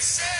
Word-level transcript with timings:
say 0.00 0.37